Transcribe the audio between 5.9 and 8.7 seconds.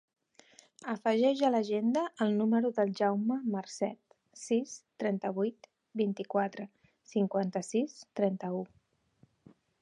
vint-i-quatre, cinquanta-sis, trenta-u.